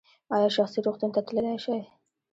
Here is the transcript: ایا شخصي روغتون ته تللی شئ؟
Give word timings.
ایا 0.35 0.49
شخصي 0.57 0.79
روغتون 0.85 1.09
ته 1.15 1.21
تللی 1.27 1.55
شئ؟ 1.63 1.79